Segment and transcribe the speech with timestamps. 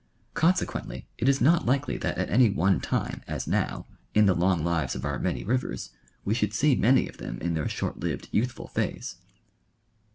[0.33, 3.85] Consequently, it is not likely that at any one time, as now,
[4.15, 5.91] in the long lives of our many rivers,
[6.25, 9.17] we should see many of them in their short lived youthful phase.